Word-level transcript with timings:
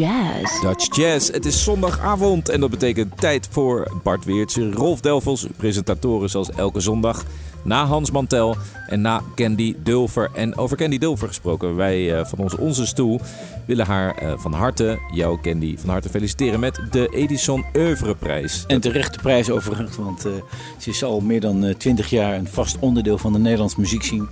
Jazz. 0.00 0.60
Dutch 0.60 0.96
Jazz. 0.96 1.30
Het 1.32 1.46
is 1.46 1.64
zondagavond 1.64 2.48
en 2.48 2.60
dat 2.60 2.70
betekent 2.70 3.18
tijd 3.18 3.48
voor 3.50 4.00
Bart 4.02 4.24
Weertje, 4.24 4.72
Rolf 4.72 5.00
Delvels, 5.00 5.46
presentatoren 5.56 6.30
zoals 6.30 6.50
elke 6.50 6.80
zondag. 6.80 7.24
Na 7.64 7.84
Hans 7.84 8.10
Mantel 8.10 8.56
en 8.86 9.00
na 9.00 9.22
Candy 9.34 9.74
Dulver. 9.82 10.30
En 10.34 10.56
over 10.56 10.76
Candy 10.76 10.98
Dulver 10.98 11.28
gesproken, 11.28 11.76
wij 11.76 12.18
uh, 12.18 12.24
van 12.24 12.38
ons, 12.38 12.56
onze 12.56 12.86
stoel 12.86 13.20
willen 13.66 13.86
haar 13.86 14.22
uh, 14.22 14.32
van 14.36 14.52
harte, 14.52 14.98
jou 15.14 15.40
Candy, 15.40 15.76
van 15.78 15.88
harte 15.90 16.08
feliciteren 16.08 16.60
met 16.60 16.80
de 16.90 17.08
Edison 17.08 17.64
Oeuvreprijs. 17.76 18.64
En 18.66 18.80
terechte 18.80 19.18
prijs 19.18 19.50
overigens, 19.50 19.96
want 19.96 20.26
uh, 20.26 20.32
ze 20.78 20.90
is 20.90 21.04
al 21.04 21.20
meer 21.20 21.40
dan 21.40 21.74
twintig 21.78 22.10
jaar 22.10 22.34
een 22.34 22.48
vast 22.48 22.76
onderdeel 22.78 23.18
van 23.18 23.32
de 23.32 23.38
Nederlandse 23.38 23.80
muziekscene. 23.80 24.26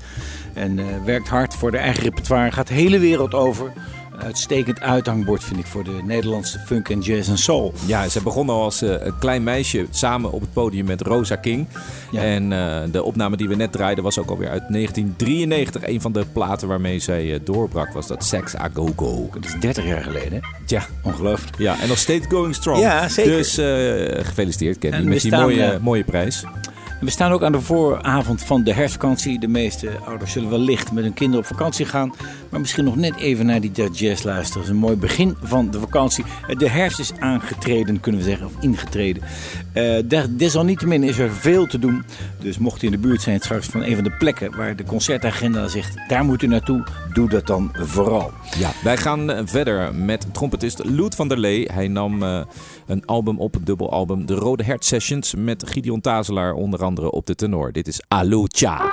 En 0.55 1.05
werkt 1.05 1.29
hard 1.29 1.55
voor 1.55 1.71
de 1.71 1.79
eigen 1.79 2.03
repertoire, 2.03 2.53
gaat 2.53 2.69
de 2.69 2.75
hele 2.75 2.99
wereld 2.99 3.35
over 3.35 3.73
uitstekend 4.23 4.81
uithangbord, 4.81 5.45
vind 5.45 5.59
ik, 5.59 5.67
voor 5.67 5.85
de 5.85 6.01
Nederlandse 6.05 6.59
funk 6.59 6.89
en 6.89 7.01
jazz 7.01 7.29
en 7.29 7.39
soul. 7.39 7.73
Ja, 7.87 8.09
ze 8.09 8.23
begon 8.23 8.49
al 8.49 8.63
als 8.63 8.83
uh, 8.83 8.91
een 8.99 9.19
klein 9.19 9.43
meisje 9.43 9.87
samen 9.91 10.33
op 10.33 10.41
het 10.41 10.53
podium 10.53 10.87
met 10.87 11.01
Rosa 11.01 11.37
King. 11.37 11.67
Ja. 12.11 12.23
En 12.23 12.51
uh, 12.51 12.81
de 12.91 13.03
opname 13.03 13.37
die 13.37 13.49
we 13.49 13.55
net 13.55 13.73
draaiden 13.73 14.05
was 14.05 14.19
ook 14.19 14.31
alweer 14.31 14.49
uit 14.49 14.65
1993. 14.69 15.87
Een 15.87 16.01
van 16.01 16.13
de 16.13 16.25
platen 16.33 16.69
waarmee 16.69 16.99
zij 16.99 17.25
uh, 17.25 17.39
doorbrak 17.45 17.93
was 17.93 18.07
dat 18.07 18.25
Sex 18.25 18.57
A 18.57 18.71
Go 18.75 18.89
Go. 18.97 19.29
Dat 19.33 19.45
is 19.45 19.55
30 19.61 19.87
jaar 19.87 20.03
geleden. 20.03 20.41
Ja. 20.67 20.87
Ongelooflijk. 21.03 21.59
Ja, 21.59 21.81
en 21.81 21.89
nog 21.89 21.99
steeds 21.99 22.27
going 22.27 22.55
strong. 22.55 22.81
Ja, 22.81 23.09
zeker. 23.09 23.33
Dus 23.33 23.55
gefeliciteerd 24.27 24.79
Kenny 24.79 25.03
met 25.03 25.21
die 25.21 25.37
mooie, 25.37 25.79
mooie 25.83 26.05
prijs. 26.05 26.45
We 27.01 27.11
staan 27.11 27.33
ook 27.33 27.43
aan 27.43 27.53
de 27.53 27.61
vooravond 27.61 28.43
van 28.43 28.63
de 28.63 28.73
herfstvakantie. 28.73 29.39
De 29.39 29.49
meeste 29.49 29.91
ouders 30.07 30.33
zullen 30.33 30.51
wellicht 30.51 30.93
met 30.93 31.05
hun 31.05 31.15
kinderen 31.15 31.41
op 31.41 31.47
vakantie 31.47 31.87
gaan. 31.87 32.13
Maar 32.49 32.61
misschien 32.61 32.85
nog 32.85 32.97
net 32.97 33.17
even 33.17 33.47
naar 33.47 33.61
die 33.61 33.71
Jazz 33.71 34.23
luisteren. 34.23 34.53
Dat 34.53 34.63
is 34.63 34.69
een 34.69 34.77
mooi 34.77 34.97
begin 34.97 35.37
van 35.43 35.71
de 35.71 35.81
vakantie. 35.81 36.25
De 36.57 36.69
herfst 36.69 36.99
is 36.99 37.13
aangetreden, 37.19 38.01
kunnen 38.01 38.21
we 38.21 38.27
zeggen, 38.27 38.47
of 38.47 38.53
ingetreden. 38.61 39.23
Uh, 39.75 40.23
desalniettemin 40.31 41.03
is 41.03 41.19
er 41.19 41.31
veel 41.33 41.67
te 41.67 41.79
doen. 41.79 42.05
Dus 42.41 42.59
mocht 42.59 42.83
u 42.83 42.87
in 42.87 42.93
de 42.93 42.99
buurt 42.99 43.23
zijn 43.23 43.41
straks 43.41 43.67
van 43.67 43.83
een 43.83 43.95
van 43.95 44.05
de 44.05 44.17
plekken 44.19 44.57
waar 44.57 44.77
de 44.77 44.85
concertagenda 44.85 45.69
zegt... 45.69 45.95
daar 46.09 46.25
moet 46.25 46.43
u 46.43 46.47
naartoe, 46.47 46.85
doe 47.13 47.29
dat 47.29 47.47
dan 47.47 47.71
vooral. 47.75 48.33
Ja, 48.59 48.71
wij 48.83 48.97
gaan 48.97 49.31
eh, 49.31 49.43
verder 49.45 49.95
met 49.95 50.27
trompetist 50.33 50.85
Loet 50.85 51.15
van 51.15 51.29
der 51.29 51.39
Lee. 51.39 51.69
Hij 51.73 51.89
nam 51.89 52.23
een 52.89 53.07
album 53.07 53.39
op, 53.39 53.55
een 53.55 53.65
dubbelalbum, 53.65 54.27
de 54.27 54.35
Rode 54.35 54.65
Hert 54.65 54.85
Sessions... 54.85 55.35
met 55.35 55.69
Gideon 55.69 56.01
Tazelaar 56.01 56.53
onder 56.53 56.85
andere 56.85 57.11
op 57.11 57.27
de 57.27 57.35
tenor. 57.35 57.73
Dit 57.73 57.89
is 57.89 58.01
Alucha. 58.09 58.91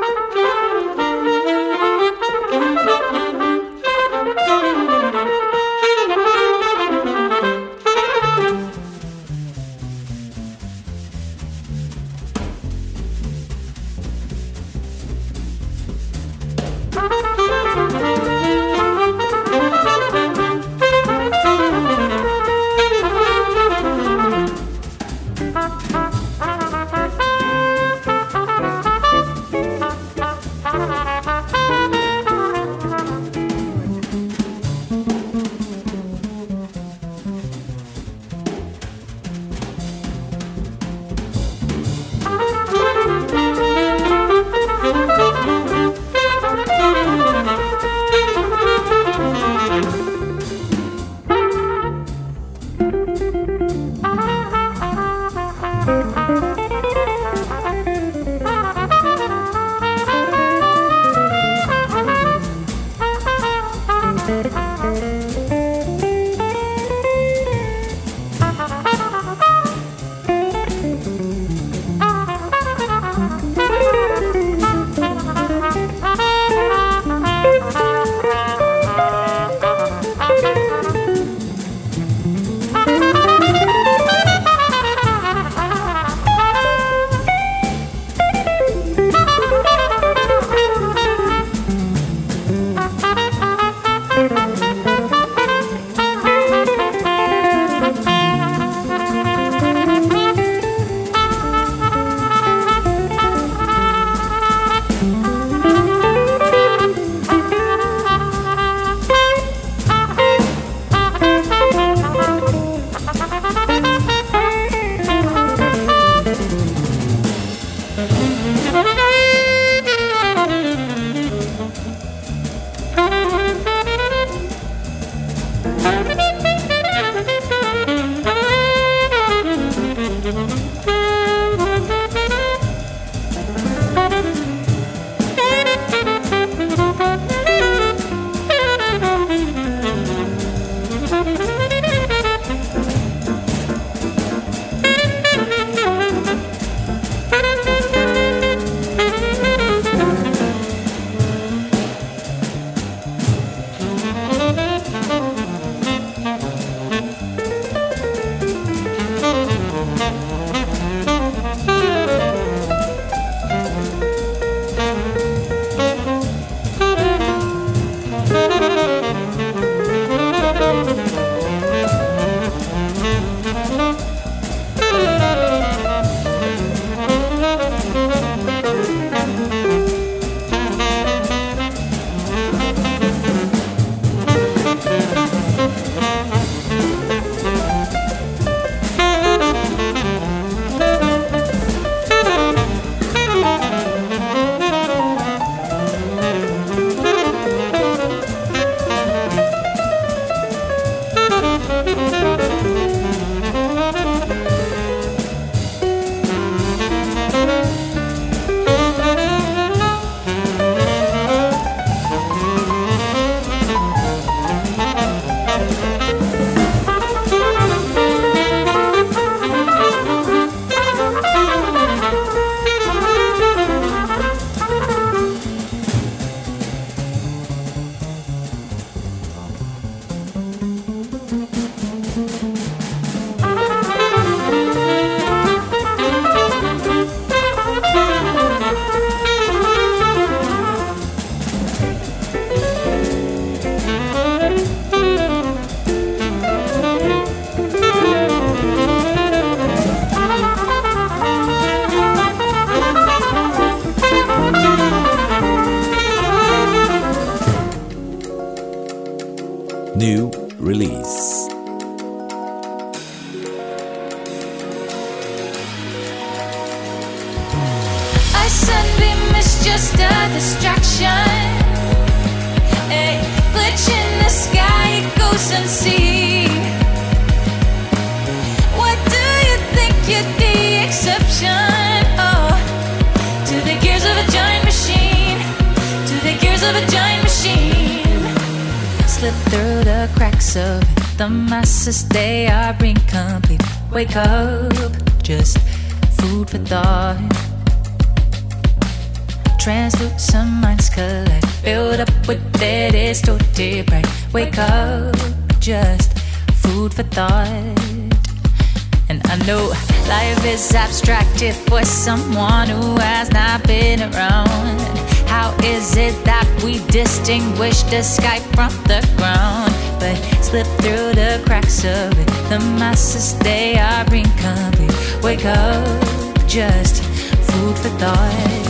Distinguish 317.55 317.83
the 317.83 318.03
sky 318.03 318.39
from 318.53 318.71
the 318.83 319.01
ground? 319.17 319.73
But 319.99 320.15
slip 320.43 320.67
through 320.81 321.13
the 321.13 321.41
cracks 321.45 321.83
of 321.85 322.11
it. 322.19 322.27
The 322.49 322.59
masses, 322.79 323.37
they 323.39 323.77
are 323.77 324.05
incomplete. 324.13 324.91
Wake 325.23 325.45
up, 325.45 326.47
just 326.47 327.03
food 327.03 327.77
for 327.77 327.89
thought. 327.99 328.65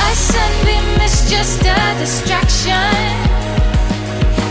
A 0.00 0.14
sunbeam 0.14 1.00
is 1.02 1.30
just 1.30 1.62
a 1.62 1.80
distraction. 1.98 2.94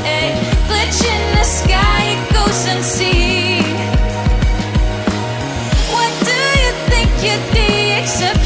A 0.05 0.33
glitch 0.67 1.01
in 1.15 1.23
the 1.37 1.43
sky, 1.43 2.01
it 2.15 2.33
goes 2.33 2.65
unseen. 2.73 3.63
What 5.93 6.11
do 6.25 6.39
you 6.63 6.71
think 6.89 7.09
you're 7.23 7.45
the 7.53 8.38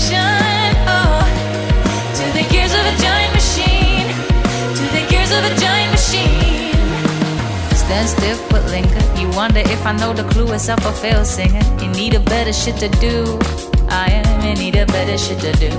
Stand 8.03 8.37
still 8.37 8.49
but 8.49 8.65
linger. 8.71 8.99
You 9.19 9.29
wonder 9.35 9.59
if 9.59 9.85
I 9.85 9.93
know 9.93 10.13
the 10.13 10.23
clue 10.31 10.51
is 10.53 10.67
up 10.69 10.83
or 10.85 10.91
fail 10.91 11.23
singer. 11.23 11.61
You 11.81 11.89
need 11.89 12.15
a 12.15 12.19
better 12.19 12.51
shit 12.51 12.77
to 12.77 12.89
do. 12.99 13.39
I 13.89 14.07
am 14.11 14.41
in 14.45 14.57
need 14.57 14.75
a 14.75 14.85
better 14.85 15.17
shit 15.17 15.39
to 15.39 15.51
do. 15.53 15.71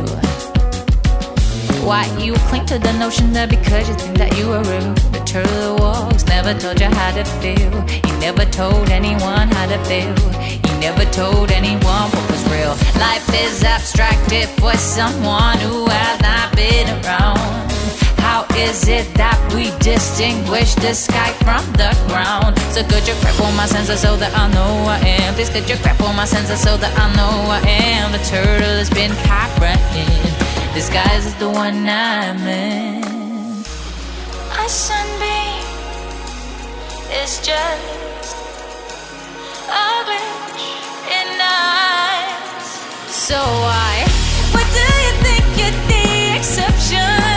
Why 1.84 2.06
you 2.18 2.34
cling 2.48 2.64
to 2.66 2.78
the 2.78 2.92
notion 2.92 3.32
that 3.34 3.50
because 3.50 3.88
you 3.88 3.94
think 3.94 4.16
that 4.16 4.38
you 4.38 4.50
are 4.52 4.64
rude, 4.64 4.96
the 5.12 5.20
turtle 5.26 5.76
walks 5.76 6.24
never 6.26 6.54
told 6.54 6.80
you 6.80 6.86
how 6.86 7.12
to 7.12 7.24
feel. 7.42 7.72
He 7.88 8.12
never 8.20 8.46
told 8.46 8.88
anyone 8.88 9.48
how 9.48 9.66
to 9.66 9.78
feel. 9.84 10.16
He 10.40 10.80
never 10.80 11.04
told 11.12 11.50
anyone 11.50 12.08
what 12.14 12.30
was 12.30 12.42
real. 12.48 12.74
Life 13.00 13.28
is 13.34 13.62
abstracted 13.64 14.48
for 14.60 14.72
someone 14.76 15.58
who 15.58 15.86
has 15.90 16.20
not 16.22 16.56
been 16.56 16.88
around. 17.04 17.73
Is 18.56 18.86
it 18.88 19.12
that 19.14 19.38
we 19.54 19.70
distinguish 19.78 20.74
the 20.76 20.94
sky 20.94 21.32
from 21.42 21.64
the 21.74 21.90
ground? 22.06 22.58
So 22.70 22.82
could 22.84 23.06
you 23.08 23.14
on 23.42 23.56
my 23.56 23.66
senses 23.66 24.00
so 24.00 24.16
that 24.16 24.32
I 24.36 24.46
know 24.52 24.72
I 24.86 24.98
am? 24.98 25.34
Please 25.34 25.50
could 25.50 25.68
you 25.68 25.76
on 26.04 26.16
my 26.16 26.24
senses 26.24 26.60
so 26.60 26.76
that 26.76 26.92
I 26.98 27.06
know 27.16 27.34
I 27.50 27.60
am? 27.66 28.12
The 28.12 28.18
turtle 28.18 28.76
has 28.78 28.90
been 28.90 29.12
copying. 29.26 30.22
Disguise 30.74 31.26
is 31.26 31.34
the 31.36 31.50
one 31.50 31.86
I'm 31.88 32.38
in. 32.46 33.02
A 34.58 34.68
sunbeam 34.68 35.64
is 37.22 37.38
just 37.42 38.36
a 39.70 39.86
glitch 40.06 40.64
in 41.18 41.28
eyes. 41.42 42.66
So 43.10 43.38
why? 43.38 44.06
What 44.54 44.66
do 44.78 44.86
you 45.04 45.12
think 45.26 45.44
you're 45.58 45.78
the 45.90 46.36
exception? 46.38 47.33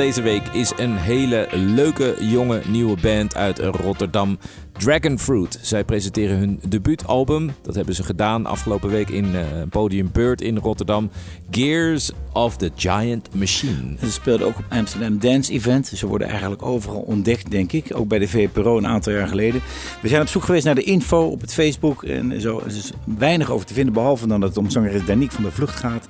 Deze 0.00 0.22
week 0.22 0.48
is 0.48 0.72
een 0.76 0.96
hele 0.96 1.48
leuke 1.52 2.16
jonge 2.20 2.62
nieuwe 2.68 2.96
band 3.00 3.36
uit 3.36 3.58
Rotterdam, 3.58 4.38
Dragon 4.72 5.18
Fruit. 5.18 5.58
Zij 5.62 5.84
presenteren 5.84 6.38
hun 6.38 6.60
debuutalbum. 6.68 7.50
Dat 7.62 7.74
hebben 7.74 7.94
ze 7.94 8.02
gedaan 8.02 8.46
afgelopen 8.46 8.90
week 8.90 9.08
in 9.08 9.34
eh, 9.34 9.42
Podium 9.70 10.10
Bird 10.12 10.40
in 10.40 10.56
Rotterdam. 10.56 11.10
Gears 11.50 12.10
of 12.32 12.56
the 12.56 12.70
Giant 12.74 13.34
Machine. 13.34 13.96
Ze 13.98 14.10
speelden 14.10 14.46
ook 14.46 14.58
op 14.58 14.64
Amsterdam 14.68 15.18
Dance 15.18 15.52
Event. 15.52 15.86
Ze 15.86 16.06
worden 16.06 16.28
eigenlijk 16.28 16.62
overal 16.62 17.00
ontdekt, 17.00 17.50
denk 17.50 17.72
ik. 17.72 17.86
Ook 17.94 18.08
bij 18.08 18.18
de 18.18 18.28
VPRO 18.28 18.76
een 18.76 18.86
aantal 18.86 19.12
jaar 19.12 19.28
geleden. 19.28 19.60
We 20.02 20.08
zijn 20.08 20.20
op 20.20 20.28
zoek 20.28 20.44
geweest 20.44 20.64
naar 20.64 20.74
de 20.74 20.82
info 20.82 21.26
op 21.26 21.40
het 21.40 21.52
Facebook. 21.52 22.02
En 22.02 22.40
zo 22.40 22.60
er 22.60 22.66
is 22.66 22.92
weinig 23.18 23.50
over 23.50 23.66
te 23.66 23.74
vinden, 23.74 23.94
behalve 23.94 24.26
dan 24.26 24.40
dat 24.40 24.48
het 24.48 24.58
om 24.58 24.70
zangeres 24.70 25.04
Danique 25.04 25.34
van 25.34 25.44
de 25.44 25.50
Vlucht 25.50 25.76
gaat. 25.76 26.08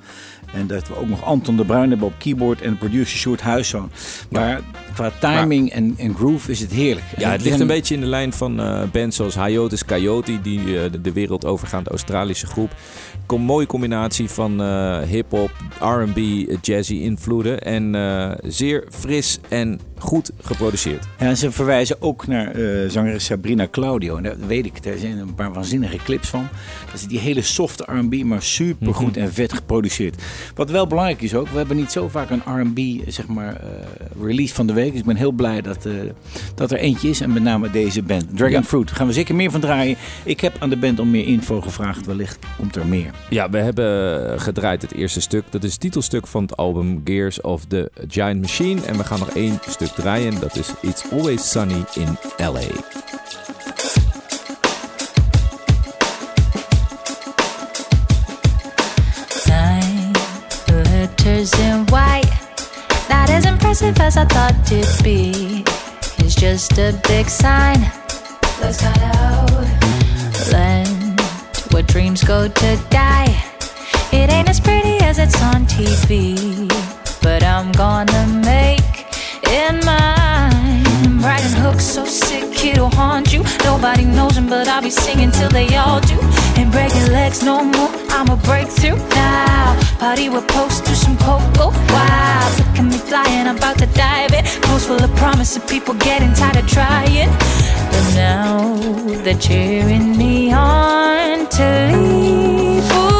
En 0.53 0.67
dat 0.67 0.87
we 0.87 0.95
ook 0.97 1.07
nog 1.09 1.23
Anton 1.23 1.55
de 1.57 1.65
Bruin 1.65 1.89
hebben 1.89 2.07
op 2.07 2.13
keyboard 2.17 2.61
en 2.61 2.77
producer 2.77 3.17
Sjoerd 3.17 3.41
Huiszoon. 3.41 3.91
Maar 4.29 4.61
qua 4.93 5.11
timing 5.19 5.71
en, 5.71 5.93
en 5.97 6.15
groove 6.15 6.51
is 6.51 6.59
het 6.59 6.71
heerlijk. 6.71 7.05
Ja, 7.17 7.25
En 7.25 7.31
het 7.31 7.41
ligt 7.41 7.55
en- 7.55 7.61
een 7.61 7.67
beetje 7.67 7.93
in 7.95 8.01
de 8.01 8.07
lijn 8.07 8.33
van 8.33 8.59
eh 8.59 8.81
bands 8.91 9.15
zoals 9.15 9.35
Hiatus 9.35 9.85
Coyote, 9.85 10.41
die 10.41 10.59
eh, 10.59 10.91
de- 10.91 11.01
de 11.01 11.11
wereld 11.11 11.45
overgaande 11.45 11.89
Australische 11.89 12.47
groep. 12.47 12.71
Kom, 13.25 13.41
mooie 13.41 13.65
combinatie 13.65 14.29
van 14.29 14.61
eh, 14.61 15.01
hip-hop, 15.01 15.51
RB, 15.79 16.17
jazzy 16.61 16.93
invloeden. 16.93 17.61
En 17.61 17.95
eh, 17.95 18.31
zeer 18.43 18.83
fris 18.89 19.39
en 19.49 19.79
goed 19.97 20.31
geproduceerd. 20.41 21.05
En 21.17 21.37
ze 21.37 21.51
verwijzen 21.51 22.01
ook 22.01 22.27
naar 22.27 22.51
eh 22.51 22.89
zangeres 22.89 23.25
Sabrina 23.25 23.67
Claudio. 23.71 24.17
En 24.17 24.23
daar 24.23 24.35
weet 24.47 24.65
ik, 24.65 24.83
daar 24.83 24.97
zijn 24.97 25.17
een 25.17 25.35
paar 25.35 25.53
waanzinnige 25.53 25.97
clips 25.97 26.29
van. 26.29 26.47
Dat 26.85 26.93
is 26.93 27.07
die 27.07 27.19
hele 27.19 27.41
softe 27.41 27.83
R&B, 27.83 28.23
maar 28.23 28.41
super 28.41 28.93
goed 28.93 29.17
en 29.17 29.33
vet 29.33 29.53
geproduceerd. 29.53 30.21
Wat 30.55 30.69
wel 30.69 30.87
belangrijk 30.87 31.21
is 31.21 31.35
ook, 31.35 31.47
we 31.47 31.57
hebben 31.57 31.75
niet 31.77 31.91
zo 31.91 32.07
vaak 32.07 32.29
een 32.29 32.41
R&B 32.45 32.79
zeg 33.07 33.27
maar, 33.27 33.61
release 34.21 34.53
van 34.53 34.67
de 34.67 34.73
week. 34.73 34.91
Dus 34.91 34.99
ik 34.99 35.05
ben 35.05 35.15
heel 35.15 35.31
blij 35.31 35.61
dat, 35.61 35.87
dat 36.55 36.71
er 36.71 36.77
eentje 36.77 37.09
is. 37.09 37.21
En 37.21 37.33
met 37.33 37.43
name 37.43 37.69
deze 37.69 38.03
band, 38.03 38.25
Dragon 38.35 38.51
Ja. 38.51 38.63
Fruit. 38.63 38.87
Daar 38.87 38.95
gaan 38.95 39.07
we 39.07 39.13
zeker 39.13 39.35
meer 39.35 39.51
van 39.51 39.59
draaien. 39.61 39.97
Ik 40.23 40.39
heb 40.39 40.55
aan 40.59 40.69
de 40.69 40.77
band 40.77 40.99
om 40.99 41.09
meer 41.09 41.25
info 41.25 41.61
gevraagd. 41.61 42.05
Wellicht 42.05 42.39
komt 42.57 42.75
er 42.75 42.85
meer. 42.85 43.10
Ja, 43.29 43.49
we 43.49 43.57
hebben 43.57 44.41
gedraaid 44.41 44.81
het 44.81 44.93
eerste 44.93 45.21
stuk. 45.21 45.43
Dat 45.49 45.63
is 45.63 45.71
het 45.71 45.79
titelstuk 45.79 46.27
van 46.27 46.41
het 46.41 46.57
album 46.57 47.01
Gears 47.03 47.41
of 47.41 47.65
the 47.65 47.91
Giant 48.07 48.41
Machine. 48.41 48.81
En 48.85 48.97
we 48.97 49.03
gaan 49.03 49.19
nog 49.19 49.29
één 49.29 49.59
stuk 49.69 49.87
draaien. 49.87 50.39
Dat 50.39 50.55
is 50.55 50.73
It's 50.81 51.03
Always 51.11 51.51
Sunny 51.51 51.83
in 51.93 52.17
LA. 52.37 52.59
Nine 59.45 60.11
letters 60.67 61.51
in 61.51 61.85
expensive 63.71 64.01
as 64.01 64.17
I 64.17 64.25
thought 64.25 64.71
it'd 64.71 65.03
be. 65.03 65.63
It's 66.17 66.35
just 66.35 66.77
a 66.77 66.99
big 67.07 67.29
sign. 67.29 67.79
Let's 68.61 68.81
cut 68.81 68.97
out. 69.01 69.61
Where 71.73 71.83
dreams 71.83 72.23
go 72.23 72.47
to 72.47 72.77
die. 72.89 73.33
It 74.11 74.29
ain't 74.29 74.49
as 74.49 74.59
pretty 74.59 74.97
as 74.99 75.19
it's 75.19 75.41
on 75.41 75.65
TV, 75.65 76.67
but 77.21 77.43
I'm 77.43 77.71
gonna 77.71 78.27
make 78.45 79.05
it 79.43 79.85
mine. 79.85 81.21
Bright 81.21 81.43
and 81.43 81.55
hook, 81.63 81.79
so 81.79 82.03
sick 82.05 82.65
it'll 82.65 82.89
haunt 82.89 83.31
you. 83.33 83.43
Nobody 83.63 84.05
knows 84.05 84.37
him, 84.37 84.47
but 84.47 84.67
I'll 84.67 84.81
be 84.81 84.89
singing 84.89 85.31
till 85.31 85.49
they 85.49 85.75
all 85.75 85.99
do. 86.01 86.17
Ain't 86.57 86.71
breaking 86.71 87.07
legs 87.11 87.43
no 87.43 87.63
more, 87.63 87.90
I'm 88.21 88.29
a 88.29 88.35
breakthrough 88.35 88.97
now. 89.09 89.79
Party 89.97 90.29
with 90.29 90.47
post 90.49 90.85
to 90.85 90.95
some 90.95 91.17
cocoa. 91.17 91.71
Wow, 91.71 92.55
look 92.55 92.77
at 92.77 92.83
me 92.83 92.97
flying, 92.99 93.47
I'm 93.47 93.57
about 93.57 93.79
to 93.79 93.87
dive 93.87 94.31
in. 94.31 94.45
Post 94.61 94.85
full 94.85 95.03
of 95.03 95.09
promise 95.15 95.57
of 95.57 95.67
people 95.67 95.95
getting 95.95 96.31
tired 96.33 96.57
of 96.57 96.67
trying. 96.67 97.29
But 97.89 98.13
now 98.13 98.75
they're 99.23 99.33
cheering 99.33 100.15
me 100.15 100.53
on 100.53 101.47
to 101.49 101.97
leave. 101.97 103.10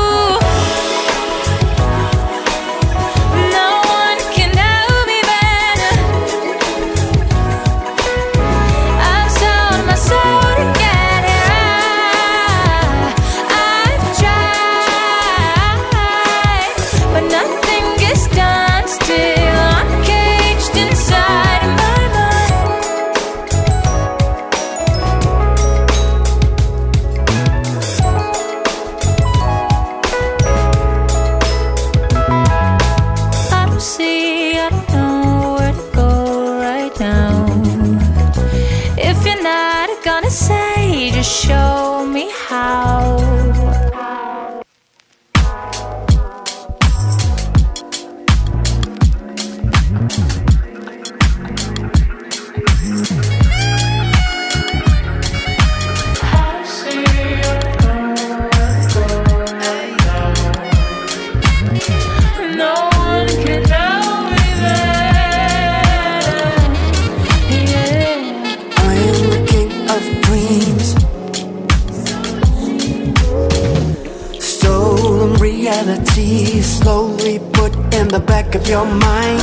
Back 78.52 78.62
of 78.62 78.68
your 78.68 78.86
mind. 78.86 79.42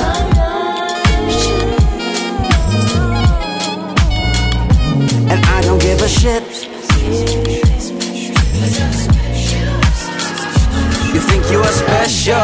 And 5.30 5.44
I 5.46 5.62
don't 5.62 5.80
give 5.80 6.02
a 6.02 6.08
shit. 6.08 6.42
You 11.14 11.20
think 11.20 11.50
you 11.50 11.60
are 11.60 11.72
special? 11.72 12.34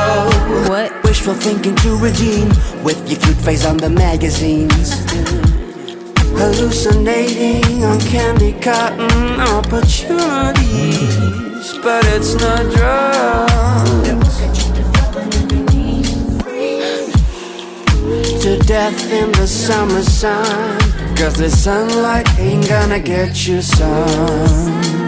What? 0.71 1.05
Wishful 1.05 1.35
thinking 1.35 1.77
to 1.77 1.97
redeem 1.99 2.49
with 2.83 3.07
your 3.11 3.21
cute 3.21 3.37
face 3.39 3.67
on 3.67 3.77
the 3.77 3.91
magazines. 3.91 5.05
Hallucinating 6.37 7.85
on 7.85 8.01
candy 8.01 8.53
cotton 8.61 9.41
opportunities, 9.41 11.79
but 11.83 12.05
it's 12.07 12.35
not 12.35 12.73
drugs. 12.73 14.04
Death 18.75 19.13
in 19.13 19.31
the 19.31 19.47
summer 19.47 20.03
sun, 20.03 20.81
cause 21.15 21.35
the 21.35 21.49
sunlight 21.49 22.29
ain't 22.41 22.69
gonna 22.69 22.99
get 22.99 23.47
you 23.47 23.63
some. 23.63 25.04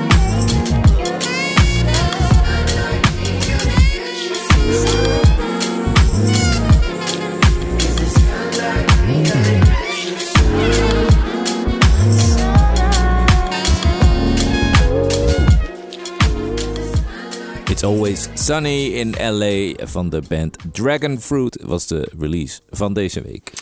Always 17.87 18.29
Sunny 18.35 18.87
in 18.87 19.11
LA 19.11 19.87
van 19.87 20.11
de 20.11 20.23
band 20.29 20.57
Dragon 20.73 21.21
Fruit 21.21 21.63
was 21.63 21.87
de 21.87 22.09
release 22.19 22.61
van 22.71 22.93
deze 22.93 23.23
week. 23.23 23.53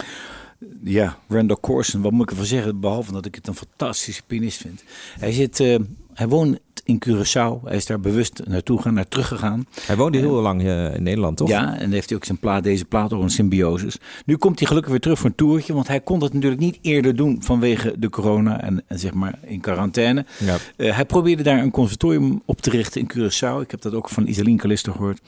Ja, 0.85 1.19
Randall 1.29 1.57
Corson, 1.61 2.03
wat 2.03 2.13
moet 2.13 2.23
ik 2.23 2.31
ervan 2.31 2.45
zeggen? 2.45 2.81
Behalve 2.81 3.13
dat 3.13 3.27
ik 3.27 3.35
het 3.35 3.47
een 3.47 3.55
fantastische 3.55 4.23
pianist 4.27 4.61
vind. 4.61 4.85
Hij, 5.19 5.33
zit, 5.33 5.61
eh, 5.61 5.77
hij 6.15 6.29
woont 6.29 6.59
in 6.85 7.03
Curaçao. 7.09 7.64
Hij 7.64 7.77
is 7.77 7.87
daar 7.87 8.01
bewust 8.01 8.42
naartoe 8.47 8.83
gaan, 8.83 8.94
naar 8.94 9.09
teruggegaan. 9.09 9.66
Hij 9.81 9.97
woonde 9.97 10.18
heel 10.18 10.40
lang 10.40 10.62
eh, 10.62 10.94
in 10.94 11.03
Nederland, 11.03 11.37
toch? 11.37 11.49
Ja, 11.49 11.79
en 11.79 11.92
heeft 11.92 12.09
hij 12.09 12.18
ook 12.18 12.25
zijn 12.25 12.38
plaat, 12.38 12.62
deze 12.62 12.85
plaat 12.85 13.11
door 13.11 13.23
een 13.23 13.31
symbiosis. 13.31 13.99
Nu 14.25 14.37
komt 14.37 14.59
hij 14.59 14.68
gelukkig 14.68 14.90
weer 14.90 15.01
terug 15.01 15.18
voor 15.18 15.29
een 15.29 15.35
toertje, 15.35 15.75
want 15.75 15.88
hij 15.88 16.01
kon 16.01 16.18
dat 16.18 16.33
natuurlijk 16.33 16.61
niet 16.61 16.79
eerder 16.81 17.16
doen 17.16 17.42
vanwege 17.42 17.94
de 17.99 18.11
corona 18.11 18.61
en, 18.61 18.83
en 18.87 18.99
zeg 18.99 19.14
maar 19.14 19.38
in 19.47 19.61
quarantaine. 19.61 20.25
Ja. 20.38 20.57
Eh, 20.77 20.94
hij 20.94 21.05
probeerde 21.05 21.42
daar 21.42 21.59
een 21.59 21.70
conservatorium 21.70 22.42
op 22.44 22.61
te 22.61 22.70
richten 22.70 23.01
in 23.01 23.11
Curaçao. 23.12 23.61
Ik 23.61 23.70
heb 23.70 23.81
dat 23.81 23.94
ook 23.94 24.09
van 24.09 24.27
Iselin 24.27 24.57
Callisto 24.57 24.92
gehoord. 24.92 25.20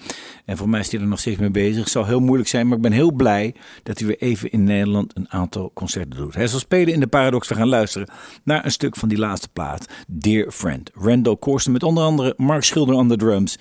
En 0.45 0.57
voor 0.57 0.69
mij 0.69 0.81
is 0.81 0.91
hij 0.91 1.01
er 1.01 1.07
nog 1.07 1.21
steeds 1.21 1.39
mee 1.39 1.51
bezig. 1.51 1.83
Het 1.83 1.93
zal 1.93 2.07
heel 2.07 2.21
moeilijk 2.21 2.49
zijn, 2.49 2.67
maar 2.67 2.77
ik 2.77 2.83
ben 2.83 2.93
heel 2.93 3.13
blij 3.13 3.55
dat 3.83 3.99
hij 3.99 4.07
weer 4.07 4.19
even 4.19 4.51
in 4.51 4.65
Nederland 4.65 5.17
een 5.17 5.31
aantal 5.31 5.71
concerten 5.75 6.19
doet. 6.19 6.35
Hij 6.35 6.47
zal 6.47 6.59
spelen 6.59 6.95
in 6.95 7.01
de 7.01 7.07
Paradox. 7.07 7.49
We 7.49 7.55
gaan 7.55 7.69
luisteren 7.69 8.09
naar 8.43 8.65
een 8.65 8.71
stuk 8.71 8.97
van 8.97 9.09
die 9.09 9.19
laatste 9.19 9.49
plaat, 9.53 9.87
Dear 10.07 10.51
Friend. 10.51 10.91
Randall 10.95 11.37
Corsten 11.47 11.73
met 11.73 11.83
onder 11.83 12.05
andere 12.05 12.35
Mark 12.37 12.65
Schilder 12.65 12.97
aan 12.97 13.09
de 13.09 13.17
drums, 13.17 13.59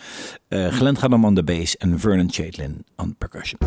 eh 0.47 0.67
Glenn 0.67 0.97
Gadam 0.97 1.25
aan 1.25 1.35
de 1.35 1.43
bass 1.43 1.77
en 1.77 1.99
Vernon 1.99 2.31
Chaitlin 2.31 2.85
aan 2.95 3.15
percussion. 3.17 3.59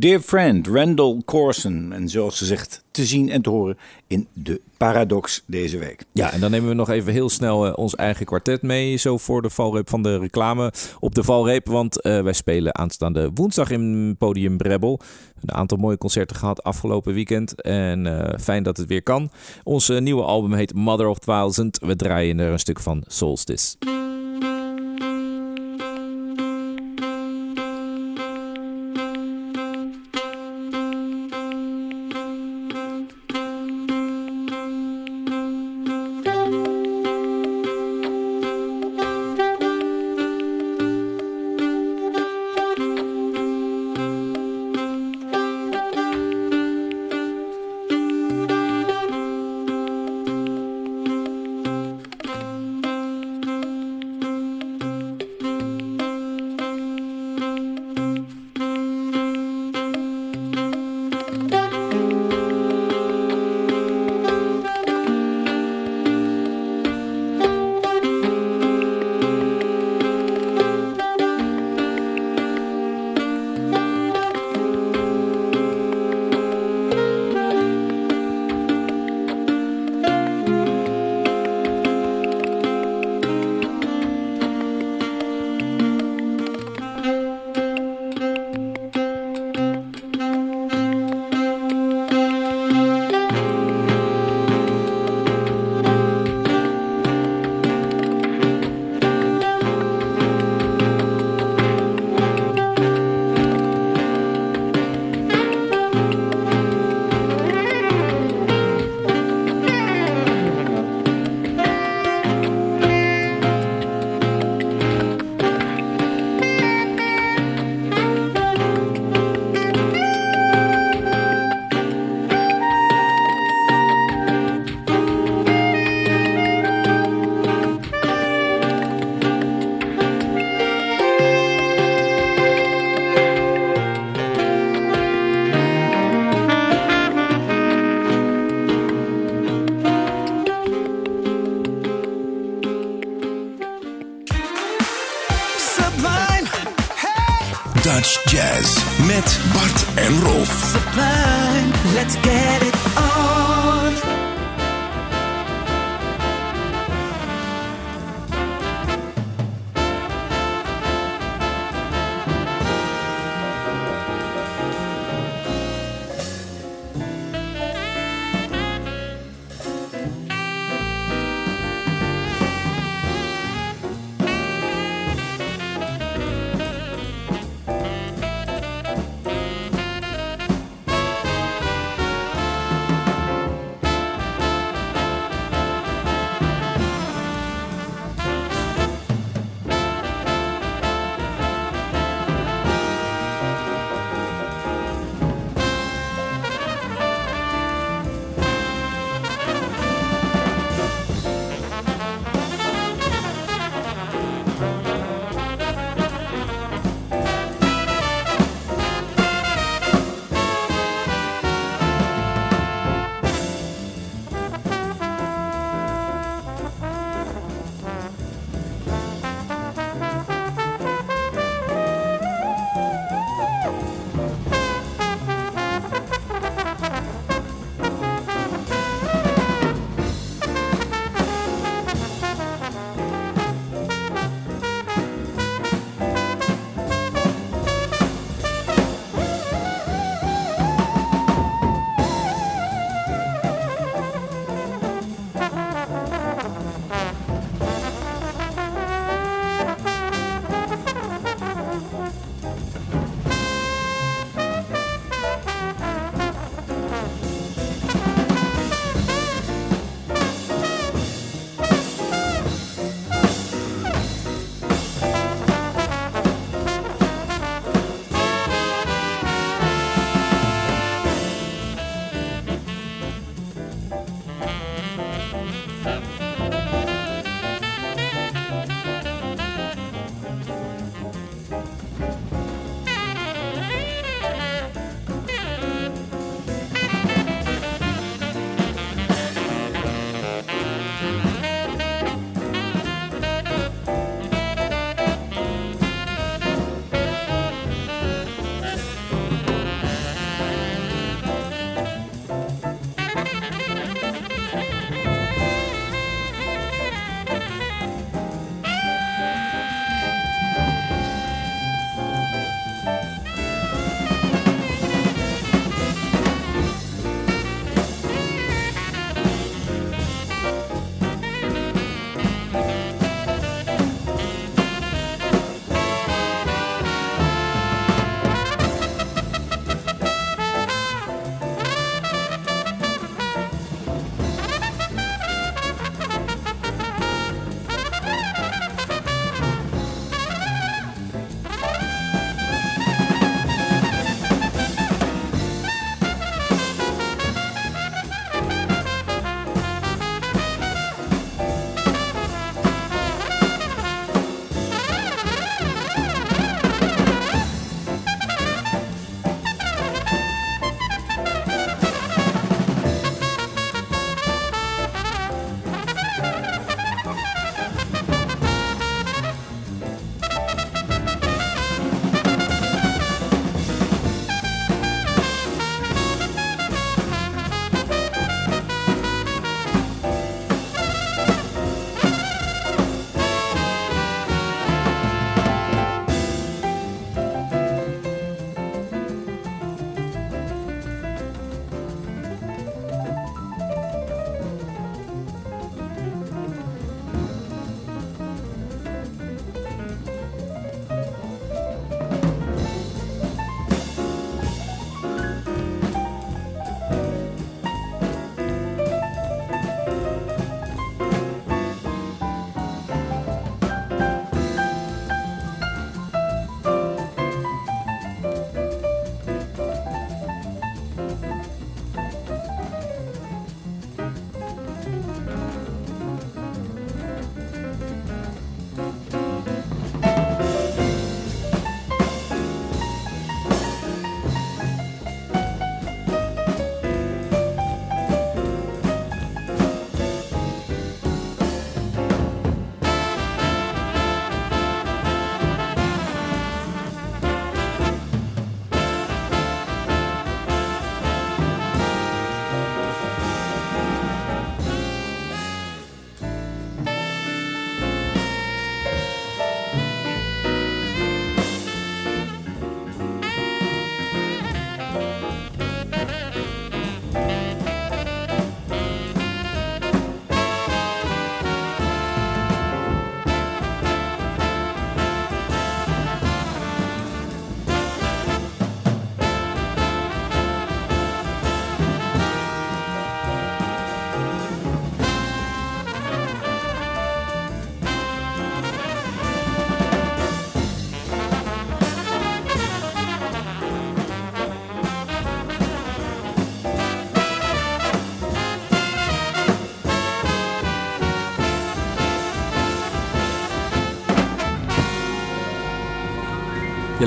Dear 0.00 0.20
Friend, 0.20 0.66
Randall 0.66 1.22
Corson. 1.24 1.92
En 1.92 2.08
zoals 2.08 2.38
gezegd, 2.38 2.84
te 2.90 3.04
zien 3.04 3.30
en 3.30 3.42
te 3.42 3.50
horen 3.50 3.78
in 4.06 4.26
de 4.32 4.60
Paradox 4.76 5.42
deze 5.46 5.78
week. 5.78 6.04
Ja, 6.12 6.32
en 6.32 6.40
dan 6.40 6.50
nemen 6.50 6.68
we 6.68 6.74
nog 6.74 6.90
even 6.90 7.12
heel 7.12 7.28
snel 7.28 7.66
uh, 7.66 7.72
ons 7.76 7.94
eigen 7.94 8.26
kwartet 8.26 8.62
mee. 8.62 8.96
Zo 8.96 9.18
voor 9.18 9.42
de 9.42 9.50
valreep 9.50 9.88
van 9.88 10.02
de 10.02 10.18
reclame 10.18 10.72
op 11.00 11.14
de 11.14 11.22
valreep. 11.22 11.66
Want 11.66 12.06
uh, 12.06 12.22
wij 12.22 12.32
spelen 12.32 12.78
aanstaande 12.78 13.30
woensdag 13.34 13.70
in 13.70 14.14
Podium 14.18 14.56
Brebbel. 14.56 15.00
Een 15.40 15.54
aantal 15.54 15.78
mooie 15.78 15.98
concerten 15.98 16.36
gehad 16.36 16.62
afgelopen 16.62 17.14
weekend. 17.14 17.62
En 17.62 18.06
uh, 18.06 18.28
fijn 18.40 18.62
dat 18.62 18.76
het 18.76 18.88
weer 18.88 19.02
kan. 19.02 19.30
Ons 19.62 19.88
nieuwe 19.88 20.22
album 20.22 20.52
heet 20.52 20.74
Mother 20.74 21.06
of 21.06 21.18
Thousand. 21.18 21.78
We 21.78 21.96
draaien 21.96 22.38
er 22.38 22.52
een 22.52 22.58
stuk 22.58 22.80
van 22.80 23.04
Solstice. 23.06 23.76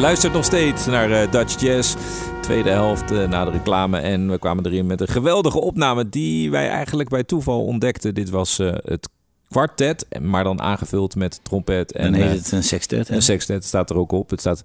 Luistert 0.04 0.34
nog 0.34 0.46
steeds 0.46 0.86
naar 0.86 1.10
uh, 1.10 1.32
Dutch 1.32 1.62
Jazz. 1.62 1.96
Tweede 2.42 2.70
helft 2.70 3.12
uh, 3.12 3.28
na 3.28 3.46
de 3.46 3.52
reclame. 3.52 3.98
En 3.98 4.32
we 4.32 4.40
kwamen 4.40 4.66
erin 4.66 4.86
met 4.86 5.02
een 5.02 5.08
geweldige 5.08 5.60
opname 5.62 6.10
die 6.10 6.52
wij 6.52 6.70
eigenlijk 6.70 7.10
bij 7.10 7.24
toeval 7.24 7.66
ontdekten. 7.66 8.14
Dit 8.14 8.30
was 8.30 8.60
uh, 8.60 8.74
het 8.84 9.10
kwartet, 9.50 10.06
maar 10.22 10.44
dan 10.44 10.62
aangevuld 10.62 11.16
met 11.16 11.40
trompet. 11.44 11.92
En, 11.92 12.12
dan 12.12 12.22
heet 12.22 12.38
het 12.38 12.52
een 12.52 12.64
sextet. 12.64 13.10
Een 13.10 13.22
sextet 13.22 13.66
staat 13.66 13.90
er 13.90 13.98
ook 13.98 14.12
op. 14.12 14.30
Het 14.30 14.40
staat 14.40 14.62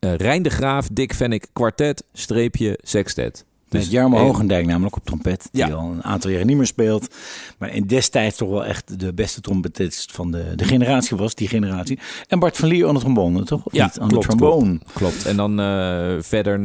Rijn 0.00 0.42
de 0.42 0.50
Graaf, 0.50 0.88
Dick 0.92 1.14
Vennik, 1.14 1.46
kwartet, 1.52 2.04
streepje, 2.12 2.78
sextet. 2.82 3.44
Dus 3.72 3.82
Met 3.82 3.90
Jarmo 3.90 4.18
Hogendijk 4.18 4.66
namelijk 4.66 4.96
op 4.96 5.04
trompet, 5.04 5.48
die 5.52 5.64
al 5.64 5.90
een 5.90 6.04
aantal 6.04 6.30
jaren 6.30 6.46
niet 6.46 6.56
meer 6.56 6.66
speelt. 6.66 7.14
Maar 7.58 7.74
in 7.74 7.86
destijds 7.86 8.36
toch 8.36 8.48
wel 8.48 8.64
echt 8.64 9.00
de 9.00 9.12
beste 9.12 9.40
trompetist 9.40 10.12
van 10.12 10.30
de, 10.30 10.52
de 10.56 10.64
generatie 10.64 11.16
was, 11.16 11.34
die 11.34 11.48
generatie. 11.48 11.98
En 12.28 12.38
Bart 12.38 12.56
van 12.56 12.68
Lier 12.68 12.88
aan 12.88 12.94
de 12.94 13.00
trombone, 13.00 13.44
toch? 13.44 13.66
Of 13.66 13.72
ja, 13.72 13.84
niet? 13.84 13.98
Aan 13.98 14.08
klopt, 14.08 14.30
de 14.30 14.36
trombone. 14.36 14.78
Klopt, 14.78 14.92
klopt. 14.92 15.26
En 15.26 15.36
dan 15.36 15.60
uh, 15.60 16.16
verder 16.20 16.60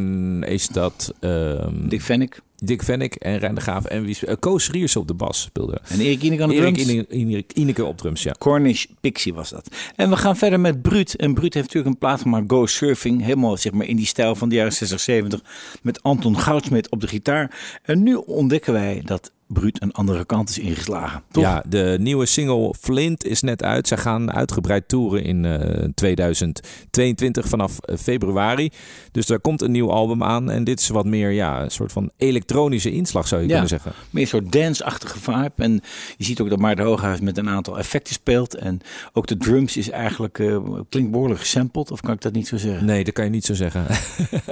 is 0.48 0.68
dat... 0.68 1.14
Um, 1.20 1.90
Dick 1.90 2.02
Vennik. 2.02 2.42
Dick 2.64 2.84
Vennik 2.84 3.16
en 3.16 3.38
Rijn 3.38 3.56
de 3.56 3.62
Graaf. 3.62 3.86
En 3.86 4.04
wie 4.04 4.18
uh, 4.28 4.34
Koos 4.40 4.72
Riers 4.72 4.96
op 4.96 5.08
de 5.08 5.14
bas 5.14 5.42
speelde. 5.42 5.80
En 5.88 6.00
Erik 6.00 6.22
Ineke 6.22 6.44
aan 6.44 6.50
de 6.50 6.56
drums? 6.56 6.88
Erik 7.10 7.54
Ineke 7.54 7.86
op 7.86 7.98
drums, 7.98 8.24
ja. 8.24 8.36
Cornish 8.38 8.86
Pixie 9.02 9.34
was 9.34 9.50
dat. 9.50 9.68
En 9.96 10.10
we 10.10 10.16
gaan 10.16 10.38
verder 10.38 10.60
met 10.60 10.82
Bruut. 10.82 11.16
En 11.16 11.34
Bruut 11.34 11.54
heeft 11.54 11.66
natuurlijk 11.66 11.94
een 11.94 12.00
plaat 12.00 12.22
gemaakt, 12.22 12.52
Go 12.52 12.66
Surfing. 12.66 13.22
Helemaal 13.22 13.58
zeg 13.58 13.72
maar 13.72 13.86
in 13.86 13.96
die 13.96 14.06
stijl 14.06 14.36
van 14.36 14.50
de 14.50 14.56
jaren 14.56 14.74
60, 14.74 15.00
70. 15.00 15.42
Met 15.82 16.04
Anton 16.04 16.40
Goudsmit 16.40 16.90
op 16.90 17.02
de 17.02 17.08
gitaar. 17.08 17.80
En 17.84 18.04
nu 18.04 18.16
ontdekken 18.16 18.74
wij 18.74 19.02
dat 19.06 19.32
Bruut 19.48 19.82
een 19.82 19.92
andere 19.92 20.26
kant 20.26 20.50
is 20.50 20.60
ingeslagen. 20.60 21.24
Toch? 21.32 21.44
Ja, 21.44 21.64
de 21.68 21.98
nieuwe 22.00 22.26
single 22.26 22.74
Flint 22.80 23.26
is 23.26 23.42
net 23.42 23.64
uit. 23.64 23.88
Ze 23.88 23.98
gaan 23.98 24.32
uitgebreid 24.32 24.88
toeren 24.88 25.24
in 25.24 25.44
uh, 25.44 25.84
eh, 25.84 25.90
2022 25.96 27.48
vanaf 27.48 27.80
eh, 27.80 27.98
februari. 27.98 28.72
Dus 29.12 29.26
daar 29.26 29.40
komt 29.40 29.62
een 29.62 29.72
nieuw 29.72 29.92
album 29.92 30.24
aan. 30.24 30.52
En 30.52 30.64
dit 30.64 30.80
is 30.80 30.88
wat 30.88 31.06
meer 31.06 31.32
ja, 31.32 31.62
een 31.62 31.72
soort 31.72 31.92
van 31.92 32.12
elektronische 32.18 32.92
inslag 32.92 33.28
zou 33.28 33.42
je 33.42 33.48
kunnen 33.48 33.68
zeggen. 33.68 33.92
Meer 34.10 34.22
een 34.24 34.30
soort 34.30 34.52
dance-achtige 34.52 35.20
vibe. 35.20 35.52
En 35.56 35.82
je 36.18 36.24
ziet 36.24 36.42
ook 36.42 36.50
dat 36.50 36.60
Maarten 36.60 36.86
Hooghuis 36.86 37.20
met 37.20 37.38
een 37.38 37.50
aantal 37.50 37.78
effecten 37.78 38.14
speelt. 38.14 38.56
En 38.56 38.82
ook 39.14 39.28
de 39.28 39.38
drums 39.38 39.78
is 39.78 39.90
eigenlijk, 39.90 40.38
uh, 40.38 40.58
klinkt 40.90 41.12
behoorlijk 41.12 41.40
gesampled. 41.40 41.92
Of 41.92 42.02
kan 42.02 42.14
ik 42.14 42.22
dat 42.22 42.34
niet 42.34 42.48
zo 42.48 42.58
zeggen? 42.58 42.86
Nee, 42.86 43.04
dat 43.04 43.14
kan 43.14 43.24
je 43.24 43.32
niet 43.32 43.46
zo 43.46 43.54
zeggen. 43.54 43.86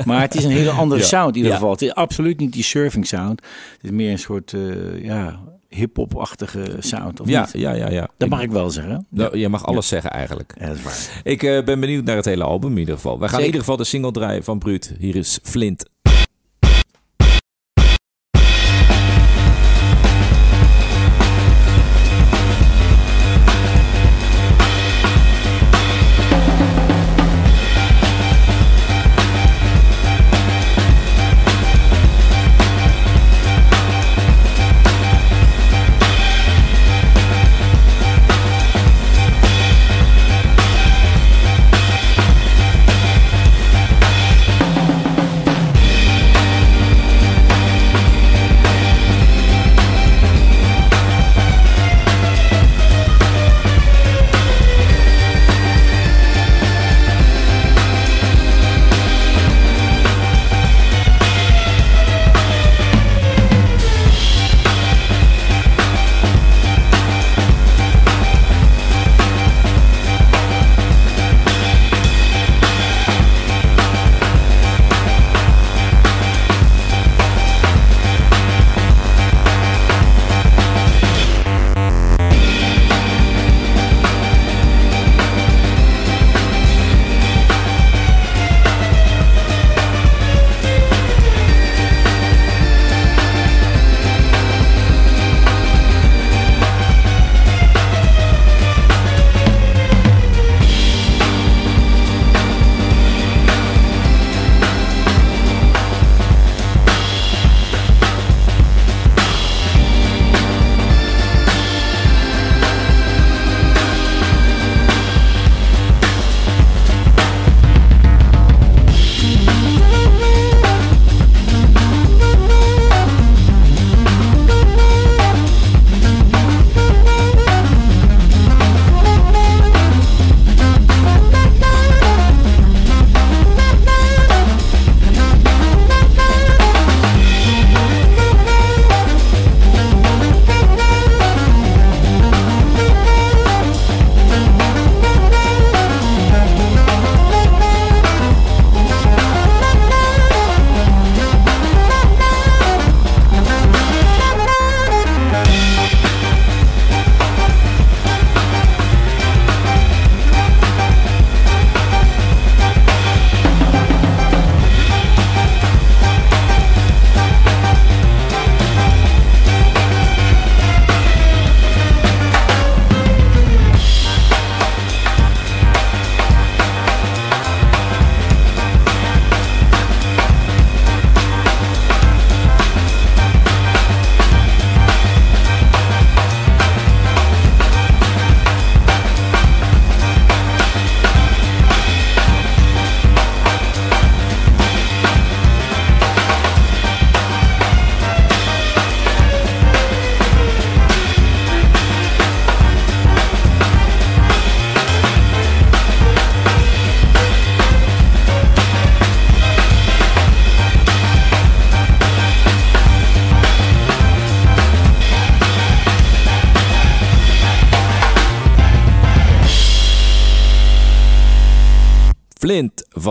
maar 0.06 0.22
het 0.22 0.36
is 0.36 0.44
een 0.44 0.52
hele 0.52 0.72
andere 0.72 1.04
sound 1.14 1.36
in 1.36 1.38
ieder 1.38 1.54
geval. 1.54 1.72
Het 1.72 1.82
is 1.82 1.94
absoluut 1.94 2.40
niet 2.40 2.54
die 2.54 2.64
surfing 2.64 3.08
sound. 3.08 3.42
Het 3.42 3.84
is 3.84 3.92
meer 3.92 4.12
een 4.12 4.20
soort... 4.20 4.54
ja, 5.02 5.40
hip-hop-achtige 5.70 6.76
sound. 6.80 7.20
Of 7.20 7.30
ja, 7.30 7.42
niet? 7.42 7.52
ja, 7.62 7.72
ja, 7.74 7.90
ja. 7.90 8.10
Dat 8.18 8.30
mag 8.30 8.42
ik 8.42 8.52
wel 8.52 8.70
zeggen. 8.70 9.08
Nou, 9.10 9.38
je 9.38 9.50
mag 9.50 9.66
alles 9.66 9.88
zeggen 9.88 10.12
eigenlijk. 10.12 10.54
Ja, 10.60 10.68
dat 10.68 10.76
is 10.76 10.84
waar. 10.84 11.22
Ik 11.24 11.44
uh, 11.44 11.64
ben 11.64 11.80
benieuwd 11.80 12.04
naar 12.04 12.16
het 12.16 12.26
hele 12.26 12.44
album 12.44 12.72
in 12.72 12.78
ieder 12.78 12.96
geval. 12.96 13.20
Wij 13.20 13.30
gaan 13.30 13.40
in 13.40 13.46
ieder 13.46 13.60
geval 13.60 13.78
de 13.78 13.84
single 13.84 14.12
draaien 14.12 14.44
van 14.44 14.60
Bruut. 14.60 14.96
Hier 15.00 15.16
is 15.16 15.40
Flint. 15.44 15.86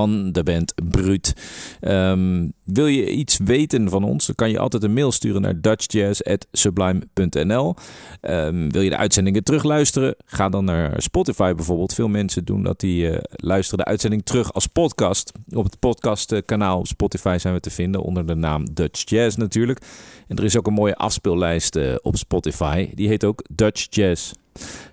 Van 0.05 0.33
de 0.33 0.43
band 0.43 0.75
Brut. 0.91 1.35
Ehm, 1.81 2.49
wil 2.65 2.87
je 2.87 3.11
iets 3.11 3.39
weten 3.45 3.89
van 3.89 4.05
ons, 4.05 4.27
dan 4.27 4.35
kan 4.35 4.51
je 4.51 4.59
altijd 4.59 4.83
een 4.83 4.93
mail 4.93 5.13
sturen 5.13 5.43
naar 5.43 5.61
dutchjazz.sublime.nl. 5.61 7.75
Um, 8.23 8.73
wil 8.73 8.83
je 8.83 8.91
de 8.91 8.97
uitzendingen 8.97 9.45
terugluisteren? 9.45 10.17
Ga 10.25 10.49
dan 10.49 10.65
naar 10.65 11.03
Spotify 11.03 11.55
bijvoorbeeld. 11.55 11.95
Veel 11.95 12.09
mensen 12.09 12.45
doen 12.45 12.63
dat, 12.63 12.81
die 12.81 13.11
uh, 13.11 13.19
luisteren 13.31 13.85
de 13.85 13.91
uitzending 13.91 14.25
terug 14.25 14.53
als 14.53 14.67
podcast. 14.67 15.33
Op 15.51 15.65
het 15.65 15.79
podcastkanaal 15.79 16.79
op 16.79 16.87
Spotify 16.87 17.37
zijn 17.41 17.55
we 17.55 17.61
te 17.61 17.71
vinden 17.71 18.03
onder 18.03 18.27
de 18.27 18.35
naam 18.35 18.75
Dutch 18.75 19.11
Jazz 19.11 19.37
natuurlijk. 19.37 19.81
En 20.29 20.37
er 20.37 20.45
is 20.45 20.57
ook 20.57 20.67
een 20.67 20.73
mooie 20.73 20.97
afspeellijst 20.97 21.77
uh, 21.77 21.95
op 22.03 22.17
Spotify. 22.17 22.91
Die 22.95 23.09
heet 23.09 23.25
ook 23.25 23.45
Dutch 23.51 23.87
Jazz. 23.91 24.33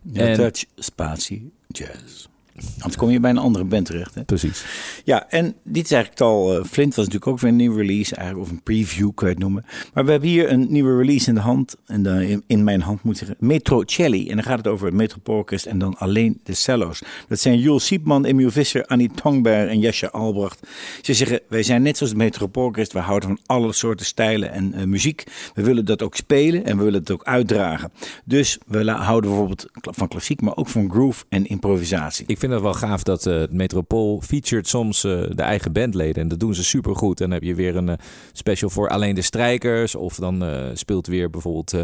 Ja, 0.01 0.27
en... 0.27 0.37
Dutch 0.37 0.63
spatie 0.75 1.51
jazz. 1.67 2.29
Anders 2.73 2.95
kom 2.95 3.09
je 3.09 3.19
bij 3.19 3.29
een 3.29 3.37
andere 3.37 3.63
band 3.63 3.85
terecht. 3.85 4.15
Hè? 4.15 4.23
Precies. 4.23 4.65
Ja, 5.03 5.29
en 5.29 5.55
dit 5.63 5.85
is 5.85 5.91
eigenlijk 5.91 6.21
al. 6.21 6.57
Uh, 6.57 6.63
Flint 6.63 6.95
was 6.95 7.05
natuurlijk 7.05 7.31
ook 7.31 7.39
weer 7.39 7.49
een 7.49 7.55
nieuwe 7.55 7.81
release, 7.81 8.15
eigenlijk, 8.15 8.45
of 8.47 8.51
een 8.53 8.63
preview 8.63 9.11
kun 9.13 9.27
je 9.27 9.33
het 9.33 9.41
noemen. 9.41 9.65
Maar 9.93 10.05
we 10.05 10.11
hebben 10.11 10.29
hier 10.29 10.51
een 10.51 10.67
nieuwe 10.69 10.97
release 10.97 11.27
in 11.27 11.35
de 11.35 11.41
hand. 11.41 11.75
En 11.85 12.05
in, 12.05 12.43
in, 12.47 12.63
mijn 12.63 12.81
hand 12.81 13.03
moet 13.03 13.17
zeggen: 13.17 13.35
Metro 13.39 13.83
Celli. 13.85 14.29
En 14.29 14.35
dan 14.35 14.43
gaat 14.43 14.57
het 14.57 14.67
over 14.67 14.85
het 14.85 14.95
Metropoolorkest 14.95 15.65
en 15.65 15.77
dan 15.77 15.97
alleen 15.97 16.39
de 16.43 16.53
cello's. 16.53 17.01
Dat 17.27 17.39
zijn 17.39 17.59
Jules 17.59 17.85
Siepman, 17.85 18.25
Emiel 18.25 18.51
Visser, 18.51 18.85
Annie 18.85 19.11
Tongberg 19.15 19.69
en 19.69 19.79
Jesje 19.79 20.11
Albrecht. 20.11 20.59
Ze 21.01 21.13
zeggen: 21.13 21.39
Wij 21.47 21.63
zijn 21.63 21.81
net 21.81 21.97
zoals 21.97 22.11
het 22.11 22.21
Metropoolorkest. 22.21 22.93
We 22.93 22.99
houden 22.99 23.29
van 23.29 23.39
alle 23.45 23.73
soorten 23.73 24.05
stijlen 24.05 24.51
en 24.51 24.73
uh, 24.75 24.83
muziek. 24.83 25.23
We 25.53 25.63
willen 25.63 25.85
dat 25.85 26.01
ook 26.01 26.15
spelen 26.15 26.65
en 26.65 26.77
we 26.77 26.83
willen 26.83 26.99
het 26.99 27.11
ook 27.11 27.23
uitdragen. 27.23 27.91
Dus 28.25 28.57
we 28.67 28.91
houden 28.91 29.29
bijvoorbeeld 29.29 29.65
van 29.81 30.07
klassiek, 30.07 30.41
maar 30.41 30.55
ook 30.55 30.67
van 30.67 30.89
groove 30.89 31.25
en 31.29 31.45
improvisatie. 31.45 32.25
Ik 32.27 32.37
vind 32.39 32.50
het 32.51 32.61
wel 32.61 32.73
gaaf 32.73 33.03
dat 33.03 33.25
uh, 33.25 33.43
Metropool 33.49 34.21
featured 34.21 34.67
soms 34.67 35.03
uh, 35.03 35.23
de 35.29 35.41
eigen 35.41 35.71
bandleden. 35.71 36.21
En 36.21 36.27
dat 36.27 36.39
doen 36.39 36.55
ze 36.55 36.63
super 36.63 36.95
goed. 36.95 37.21
En 37.21 37.25
dan 37.25 37.33
heb 37.33 37.43
je 37.43 37.55
weer 37.55 37.75
een 37.75 37.87
uh, 37.87 37.93
special 38.31 38.69
voor 38.69 38.89
alleen 38.89 39.15
de 39.15 39.21
strijkers. 39.21 39.95
Of 39.95 40.15
dan 40.15 40.43
speelt 40.73 41.07
weer 41.07 41.29
bijvoorbeeld 41.29 41.75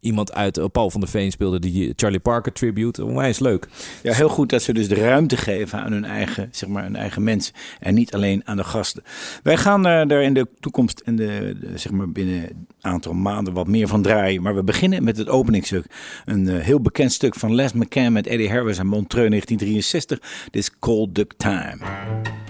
iemand 0.00 0.32
uit. 0.32 0.72
Paul 0.72 0.90
van 0.90 1.00
der 1.00 1.08
Veen 1.08 1.30
speelde 1.30 1.58
die 1.58 1.92
Charlie 1.96 2.20
Parker 2.20 2.52
tribute. 2.52 3.04
Onwijs 3.04 3.38
leuk. 3.38 3.68
Ja, 4.02 4.12
heel 4.12 4.28
goed 4.28 4.50
dat 4.50 4.62
ze 4.62 4.72
dus 4.72 4.88
de 4.88 4.94
ruimte 4.94 5.36
geven 5.36 5.80
aan 5.82 5.92
hun 5.92 6.04
eigen, 6.04 6.48
zeg 6.50 6.68
maar, 6.68 6.82
hun 6.82 6.96
eigen 6.96 7.22
mensen. 7.22 7.54
En 7.80 7.94
niet 7.94 8.14
alleen 8.14 8.42
aan 8.44 8.56
de 8.56 8.64
gasten. 8.64 9.02
Wij 9.42 9.56
gaan 9.56 9.82
daar 9.82 10.22
in 10.22 10.34
de 10.34 10.48
toekomst 10.60 11.00
en 11.00 11.16
de, 11.16 11.56
zeg 11.74 11.92
maar 11.92 12.12
binnen 12.12 12.42
een 12.42 12.66
aantal 12.80 13.12
maanden 13.12 13.52
wat 13.52 13.66
meer 13.66 13.88
van 13.88 14.02
draaien. 14.02 14.42
Maar 14.42 14.54
we 14.54 14.64
beginnen 14.64 15.04
met 15.04 15.16
het 15.16 15.28
openingsstuk. 15.28 15.84
Een 16.24 16.48
heel 16.48 16.80
bekend 16.80 17.12
stuk 17.12 17.34
van 17.34 17.54
Les 17.54 17.72
McCann 17.72 18.12
met 18.12 18.26
Eddie 18.26 18.50
Harris 18.50 18.78
en 18.78 18.86
Montreux 18.86 19.28
1963. 19.28 20.11
luister. 20.12 20.48
Is 20.52 20.68
Cold 20.68 21.14
Duck 21.14 21.38
Time. 21.38 22.41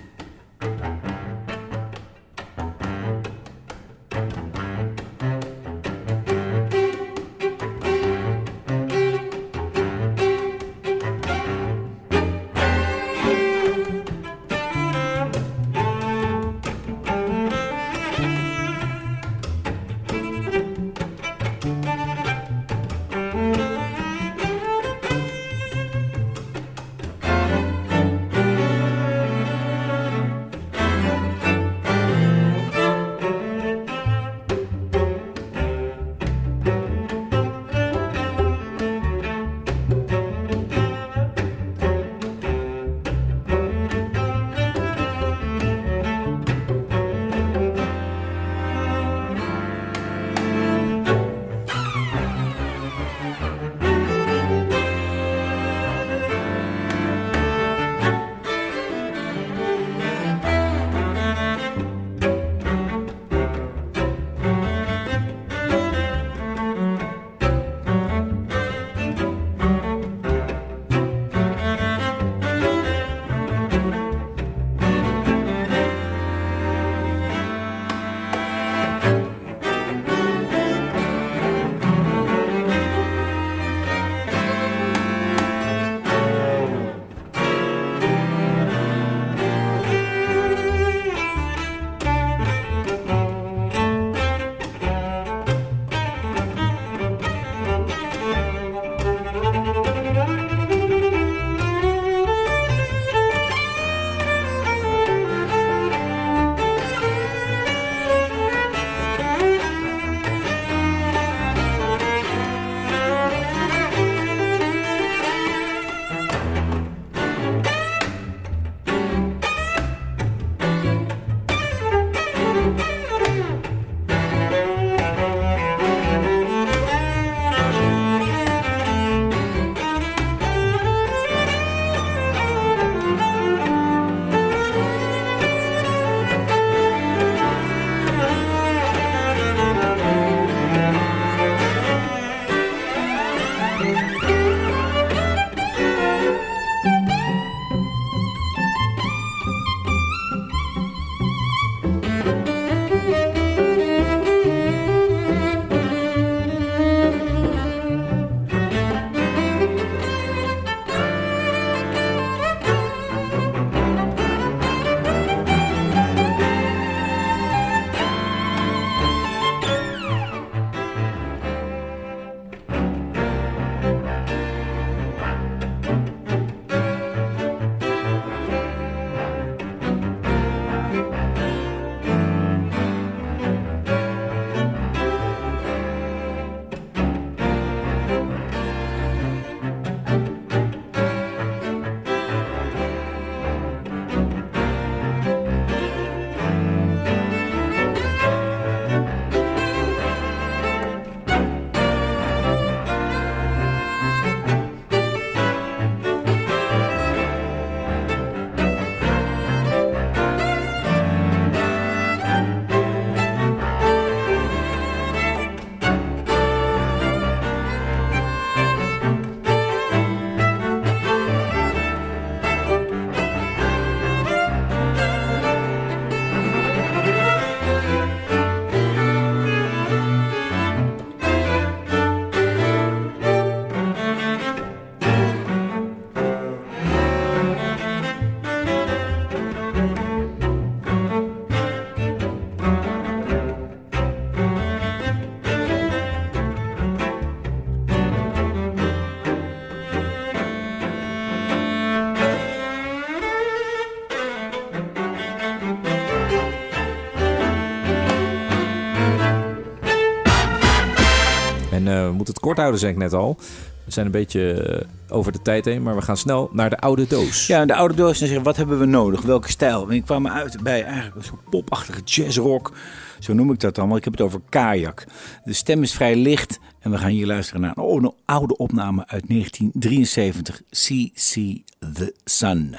Kort 262.43 262.59
houden, 262.59 262.81
zei 262.81 262.93
ik 262.93 262.99
net 262.99 263.13
al. 263.13 263.37
We 263.85 263.93
zijn 263.93 264.07
een 264.07 264.13
beetje 264.13 264.53
eh, 264.53 265.17
over 265.17 265.33
de 265.33 265.43
tijd 265.43 265.65
heen, 265.65 265.83
maar 265.83 265.95
we 265.95 266.03
gaan 266.03 266.17
snel 266.17 266.51
naar 266.53 266.71
de 266.71 266.79
oude 266.79 267.07
doos. 267.07 267.47
Ja, 267.47 267.65
de 267.65 267.75
oude 267.75 267.95
doos 267.95 268.21
en 268.21 268.27
zeggen, 268.27 268.45
wat 268.45 268.57
hebben 268.57 268.79
we 268.79 268.85
nodig? 268.85 269.23
Welke 269.23 269.51
stijl? 269.51 269.89
En 269.89 269.95
ik 269.95 270.05
kwam 270.05 270.29
uit 270.29 270.63
bij 270.63 270.85
eigenlijk 270.85 271.17
een 271.17 271.25
soort 271.25 271.51
popachtige 271.51 272.01
jazzrock. 272.05 272.73
Zo 273.19 273.33
noem 273.33 273.53
ik 273.53 273.61
dat 273.61 273.75
dan, 273.75 273.87
want 273.87 273.99
ik 273.99 274.05
heb 274.05 274.13
het 274.13 274.23
over 274.23 274.41
kajak. 274.49 275.05
De 275.45 275.53
stem 275.53 275.83
is 275.83 275.93
vrij 275.93 276.17
licht 276.17 276.59
en 276.81 276.91
we 276.91 276.99
gaan 276.99 277.11
hier 277.11 277.27
luisteren 277.27 277.61
naar 277.61 277.77
een 277.77 278.15
oude 278.25 278.57
opname 278.57 279.05
uit 279.07 279.29
1973. 279.29 280.63
See, 280.71 281.11
See 281.15 281.65
the 281.79 282.15
Sun. 282.25 282.77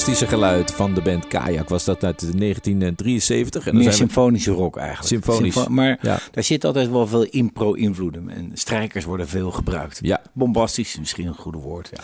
Het 0.00 0.08
bombastische 0.08 0.36
geluid 0.38 0.70
van 0.70 0.94
de 0.94 1.00
band 1.02 1.26
Kajak 1.28 1.68
was 1.68 1.84
dat 1.84 2.04
uit 2.04 2.20
1973. 2.38 3.66
En 3.66 3.72
dan 3.72 3.82
Meer 3.82 3.92
zijn 3.92 4.06
we- 4.06 4.12
symfonische 4.12 4.50
rock 4.50 4.76
eigenlijk. 4.76 5.08
Symfonisch. 5.08 5.54
Symfo- 5.54 5.70
maar 5.70 5.98
Ja. 6.02 6.18
daar 6.30 6.44
zit 6.44 6.64
altijd 6.64 6.90
wel 6.90 7.06
veel 7.06 7.24
impro-invloeden. 7.24 8.28
En 8.30 8.50
strijkers 8.54 9.04
worden 9.04 9.28
veel 9.28 9.50
gebruikt. 9.50 9.98
Ja. 10.02 10.20
Bombastisch 10.32 10.88
is 10.92 10.98
misschien 10.98 11.26
een 11.26 11.34
goede 11.34 11.58
woord. 11.58 11.88
Ja. 11.92 12.00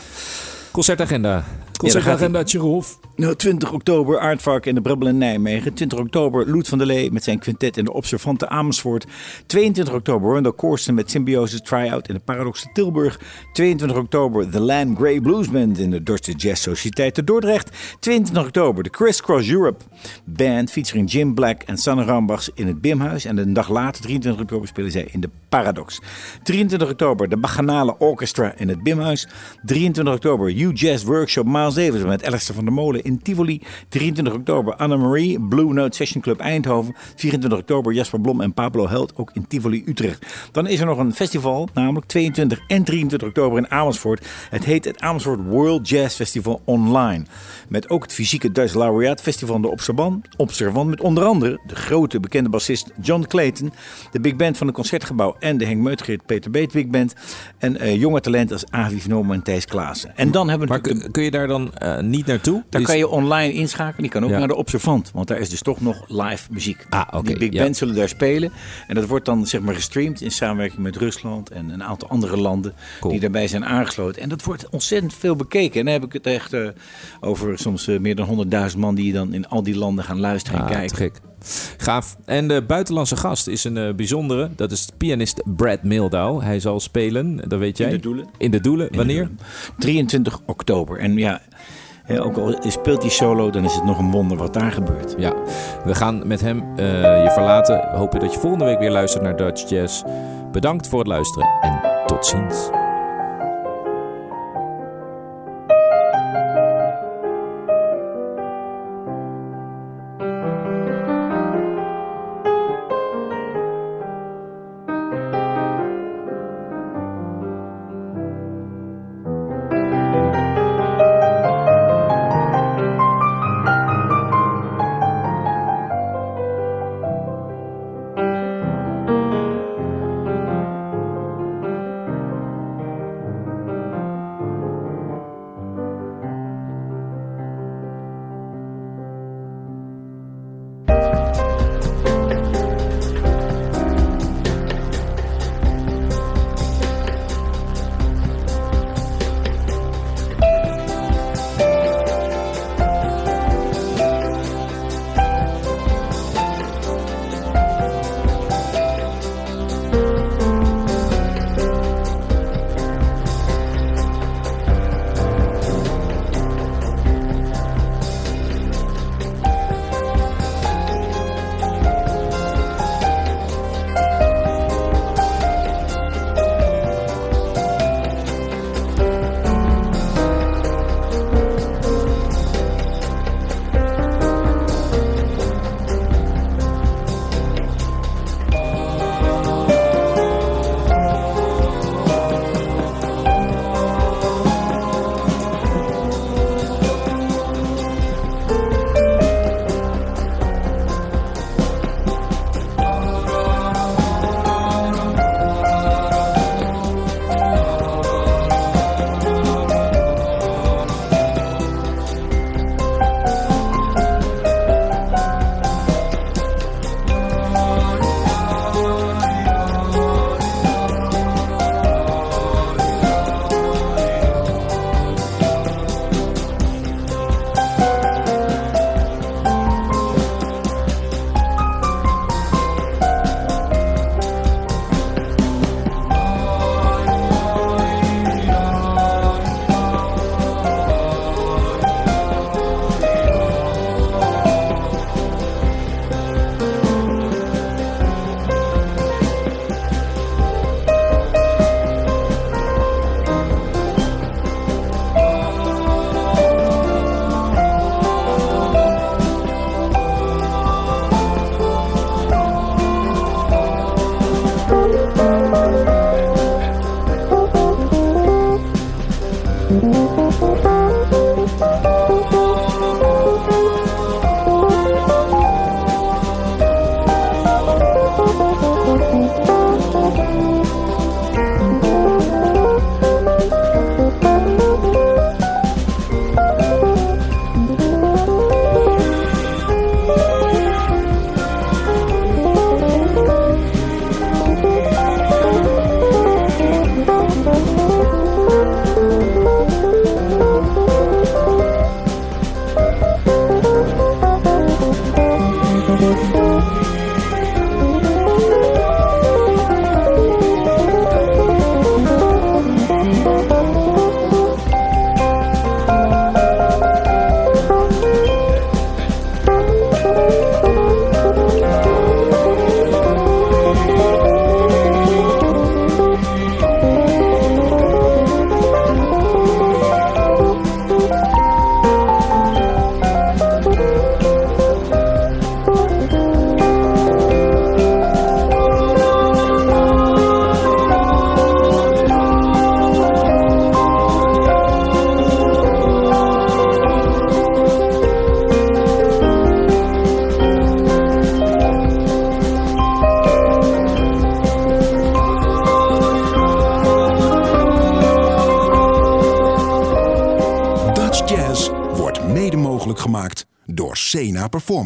Concertagenda. 0.70 1.44
Concertagenda, 1.76 2.42
Tjerhof. 2.42 2.98
Nou, 3.16 3.34
20 3.34 3.72
oktober 3.72 4.18
Aardvark 4.18 4.66
in 4.66 4.74
de 4.74 4.80
Brabbel 4.80 5.08
in 5.08 5.18
Nijmegen. 5.18 5.74
20 5.74 5.98
oktober 5.98 6.50
Loet 6.50 6.68
van 6.68 6.78
der 6.78 6.86
Lee 6.86 7.10
met 7.10 7.24
zijn 7.24 7.38
quintet 7.38 7.76
in 7.76 7.84
de 7.84 7.92
Observante 7.92 8.48
Amersfoort. 8.48 9.06
22 9.46 9.94
oktober 9.94 10.32
Randall 10.32 10.52
Corsten 10.52 10.94
met 10.94 11.10
Symbiosis 11.10 11.60
Tryout 11.60 12.08
in 12.08 12.14
de 12.14 12.20
Paradox 12.20 12.66
Tilburg. 12.72 13.20
22 13.52 13.96
oktober 13.96 14.50
The 14.50 14.60
Land 14.60 14.98
Grey 14.98 15.20
Blues 15.20 15.50
Band 15.50 15.78
in 15.78 15.90
de 15.90 16.02
Dorste 16.02 16.32
Jazz 16.32 16.62
Sociëteit 16.62 17.14
te 17.14 17.24
Dordrecht. 17.24 17.70
22 18.00 18.44
oktober 18.44 18.82
de 18.82 18.90
Criss 18.90 19.22
Cross 19.22 19.48
Europe 19.48 19.84
Band 20.24 20.70
featuring 20.70 21.10
Jim 21.10 21.34
Black 21.34 21.62
en 21.62 21.78
Sanne 21.78 22.04
Rambachs 22.04 22.50
in 22.54 22.66
het 22.66 22.80
Bimhuis. 22.80 23.24
En 23.24 23.38
een 23.38 23.52
dag 23.52 23.68
later, 23.68 24.02
23 24.02 24.42
oktober, 24.42 24.68
spelen 24.68 24.90
zij 24.90 25.08
in 25.12 25.20
de 25.20 25.30
Paradox. 25.48 26.00
23 26.42 26.90
oktober 26.90 27.28
de 27.28 27.36
Bacchanale 27.36 27.98
Orchestra 27.98 28.54
in 28.56 28.68
het 28.68 28.82
Bimhuis. 28.82 29.28
23 29.64 30.14
oktober 30.14 30.50
U 30.50 30.72
Jazz 30.72 31.04
Workshop 31.04 31.46
Davis 31.74 32.02
met 32.02 32.24
Alistair 32.24 32.54
van 32.54 32.64
der 32.64 32.74
Molen 32.74 33.04
in 33.04 33.22
Tivoli. 33.22 33.62
23 33.88 34.34
oktober 34.34 34.74
Anne-Marie, 34.74 35.40
Blue 35.40 35.72
Note 35.72 35.96
Session 35.96 36.22
Club 36.22 36.40
Eindhoven. 36.40 36.94
24 37.16 37.58
oktober 37.58 37.92
Jasper 37.92 38.20
Blom 38.20 38.40
en 38.40 38.54
Pablo 38.54 38.88
Held 38.88 39.16
ook 39.16 39.30
in 39.32 39.46
Tivoli 39.46 39.82
Utrecht. 39.86 40.26
Dan 40.52 40.66
is 40.66 40.80
er 40.80 40.86
nog 40.86 40.98
een 40.98 41.14
festival, 41.14 41.68
namelijk 41.74 42.06
22 42.06 42.60
en 42.66 42.84
23 42.84 43.28
oktober 43.28 43.58
in 43.58 43.70
Amersfoort. 43.70 44.26
Het 44.50 44.64
heet 44.64 44.84
het 44.84 45.00
Amersfoort 45.00 45.40
World 45.48 45.88
Jazz 45.88 46.16
Festival 46.16 46.60
Online. 46.64 47.24
Met 47.68 47.90
ook 47.90 48.02
het 48.02 48.12
fysieke 48.12 48.52
Dutch 48.52 48.74
Laureate 48.74 49.22
Festival 49.22 49.60
de 49.60 49.70
Observant. 49.70 50.28
Observant 50.36 50.88
met 50.90 51.00
onder 51.00 51.24
andere 51.24 51.60
de 51.66 51.76
grote 51.76 52.20
bekende 52.20 52.48
bassist 52.48 52.92
John 53.02 53.24
Clayton. 53.28 53.72
De 54.10 54.20
big 54.20 54.36
band 54.36 54.56
van 54.56 54.66
het 54.66 54.76
Concertgebouw 54.76 55.36
en 55.38 55.58
de 55.58 55.64
Henk 55.64 55.82
Meutgeert 55.82 56.26
Peter 56.26 56.50
Beet 56.50 56.72
Big 56.72 56.86
Band. 56.86 57.14
En 57.58 57.76
eh, 57.76 58.00
jonge 58.00 58.20
talenten 58.20 58.56
als 58.56 58.70
Avi 58.70 59.00
Van 59.00 59.32
en 59.32 59.42
Thijs 59.42 59.64
Klaassen. 59.64 60.16
En 60.16 60.30
dan 60.30 60.48
hebben 60.48 60.68
we 60.68 60.72
Maar 60.72 61.10
kun 61.10 61.22
je 61.22 61.30
daar 61.30 61.46
dan 61.46 61.55
eh, 61.64 61.98
niet 62.00 62.26
naartoe? 62.26 62.64
daar 62.70 62.82
kan 62.82 62.98
je 62.98 63.08
online 63.08 63.52
inschakelen. 63.52 64.04
Je 64.04 64.10
kan 64.10 64.24
ook 64.24 64.30
Ja. 64.30 64.38
naar 64.38 64.48
de 64.48 64.54
Observant, 64.56 65.10
want 65.14 65.28
daar 65.28 65.38
is 65.38 65.48
dus 65.48 65.62
toch 65.62 65.80
nog 65.80 66.04
live 66.08 66.48
muziek. 66.52 66.86
Ah, 66.88 67.02
oké, 67.10 67.22
Die 67.26 67.38
big 67.38 67.52
ja. 67.52 67.62
bands 67.62 67.78
zullen 67.78 67.94
daar 67.94 68.08
spelen. 68.08 68.52
En 68.86 68.94
dat 68.94 69.06
wordt 69.06 69.24
dan 69.24 69.46
zeg 69.46 69.60
maar 69.60 69.74
gestreamd 69.74 70.20
in 70.20 70.30
samenwerking 70.30 70.82
met 70.82 70.96
Rusland 70.96 71.50
en 71.50 71.68
een 71.70 71.84
aantal 71.84 72.08
andere 72.08 72.36
landen 72.36 72.74
Cool. 73.00 73.12
die 73.12 73.20
daarbij 73.20 73.48
zijn 73.48 73.64
aangesloten. 73.64 74.22
En 74.22 74.28
dat 74.28 74.42
wordt 74.44 74.68
ontzettend 74.70 75.14
veel 75.14 75.36
bekeken. 75.36 75.78
En 75.80 75.84
dan 75.84 75.94
heb 75.94 76.04
ik 76.04 76.12
het 76.12 76.26
echt 76.26 76.52
eh, 76.52 76.68
over 77.20 77.58
soms 77.58 77.88
eh, 77.88 77.98
meer 77.98 78.14
dan 78.16 78.26
100.000 78.70 78.78
man 78.78 78.94
die 78.94 79.12
dan 79.12 79.32
in 79.32 79.48
al 79.48 79.62
die 79.62 79.76
landen 79.76 80.04
gaan 80.04 80.20
luisteren 80.20 80.58
en 80.60 80.66
Ah, 80.66 80.70
kijken. 80.72 80.96
gek. 80.96 81.20
Gaaf. 81.76 82.16
En 82.24 82.48
de 82.48 82.62
buitenlandse 82.62 83.16
gast 83.16 83.46
is 83.46 83.64
een 83.64 83.76
eh, 83.76 83.94
bijzondere. 83.94 84.50
Dat 84.56 84.70
is 84.70 84.88
pianist 84.96 85.42
Brad 85.44 85.82
Mildau. 85.82 86.44
Hij 86.44 86.60
zal 86.60 86.80
spelen, 86.80 87.40
dat 87.48 87.58
weet 87.58 87.78
jij. 87.78 87.90
de 87.90 87.98
Doelen. 87.98 88.26
In 88.38 88.50
de 88.50 88.60
Doelen. 88.60 88.88
Wanneer? 88.90 89.30
23 89.78 90.40
oktober. 90.46 90.98
En 90.98 91.16
ja, 91.16 91.40
ook 92.08 92.36
al 92.36 92.58
speelt 92.68 93.02
hij 93.02 93.10
solo, 93.10 93.50
dan 93.50 93.64
is 93.64 93.74
het 93.74 93.84
nog 93.84 93.98
een 93.98 94.10
wonder 94.10 94.36
wat 94.36 94.54
daar 94.54 94.72
gebeurt. 94.72 95.14
Ja, 95.18 95.34
we 95.84 95.94
gaan 95.94 96.26
met 96.26 96.40
hem 96.40 96.64
eh, 96.76 96.86
je 97.24 97.30
verlaten. 97.32 97.76
We 97.90 97.96
hopen 97.96 98.20
dat 98.20 98.32
je 98.32 98.40
volgende 98.40 98.64
week 98.64 98.78
weer 98.78 98.90
luistert 98.90 99.22
naar 99.22 99.36
Dutch 99.36 99.68
Jazz. 99.68 100.02
Bedankt 100.52 100.88
voor 100.88 100.98
het 100.98 101.08
luisteren 101.08 101.48
en 101.60 101.80
tot 102.06 102.26
ziens. 102.26 102.85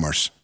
Sena 0.00 0.08
Performers. 0.08 0.39